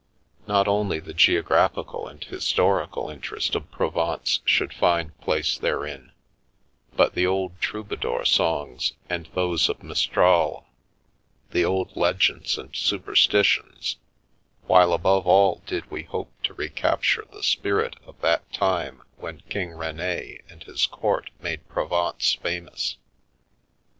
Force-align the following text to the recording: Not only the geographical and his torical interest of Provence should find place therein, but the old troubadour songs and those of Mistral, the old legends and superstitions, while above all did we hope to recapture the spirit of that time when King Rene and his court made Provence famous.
Not 0.47 0.67
only 0.67 0.99
the 0.99 1.13
geographical 1.13 2.07
and 2.07 2.23
his 2.23 2.51
torical 2.51 3.13
interest 3.13 3.53
of 3.53 3.69
Provence 3.69 4.39
should 4.45 4.73
find 4.73 5.15
place 5.21 5.59
therein, 5.59 6.11
but 6.95 7.13
the 7.13 7.27
old 7.27 7.61
troubadour 7.61 8.25
songs 8.25 8.93
and 9.11 9.29
those 9.35 9.69
of 9.69 9.83
Mistral, 9.83 10.65
the 11.51 11.63
old 11.63 11.95
legends 11.95 12.57
and 12.57 12.75
superstitions, 12.75 13.97
while 14.65 14.91
above 14.91 15.27
all 15.27 15.61
did 15.67 15.91
we 15.91 16.01
hope 16.01 16.31
to 16.45 16.55
recapture 16.55 17.25
the 17.31 17.43
spirit 17.43 17.95
of 18.03 18.19
that 18.21 18.51
time 18.51 19.03
when 19.17 19.41
King 19.49 19.69
Rene 19.73 20.39
and 20.49 20.63
his 20.63 20.87
court 20.87 21.29
made 21.43 21.69
Provence 21.69 22.33
famous. 22.41 22.97